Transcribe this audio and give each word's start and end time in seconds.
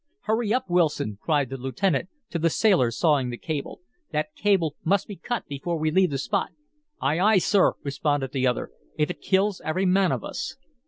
"Hurry 0.21 0.51
up, 0.51 0.67
Wilson," 0.67 1.19
cried 1.21 1.51
the 1.51 1.57
lieutenant 1.57 2.09
to 2.31 2.39
the 2.39 2.49
sailor 2.49 2.89
sawing 2.89 3.29
the 3.29 3.37
cable. 3.37 3.81
"That 4.11 4.33
cable 4.33 4.75
must 4.83 5.07
be 5.07 5.15
cut 5.15 5.45
before 5.45 5.77
we 5.77 5.91
leave 5.91 6.09
the 6.09 6.17
spot." 6.17 6.49
"Ay, 6.99 7.19
ay, 7.19 7.37
sir," 7.37 7.73
responded 7.83 8.31
the 8.31 8.47
other. 8.47 8.71
"If 8.97 9.11
it 9.11 9.21
kills 9.21 9.61
every 9.63 9.85
man 9.85 10.11
of 10.11 10.23
us!" 10.23 10.57